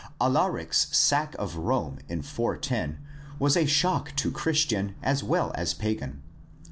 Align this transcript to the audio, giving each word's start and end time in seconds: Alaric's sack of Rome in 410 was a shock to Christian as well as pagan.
Alaric's 0.19 0.87
sack 0.97 1.35
of 1.37 1.55
Rome 1.57 1.99
in 2.09 2.23
410 2.23 2.97
was 3.37 3.55
a 3.55 3.67
shock 3.67 4.15
to 4.15 4.31
Christian 4.31 4.95
as 5.03 5.23
well 5.23 5.51
as 5.53 5.75
pagan. 5.75 6.23